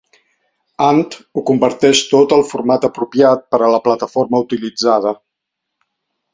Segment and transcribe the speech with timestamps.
[0.85, 5.17] Ant ho converteix tot al format apropiat per a la plataforma utilitzada.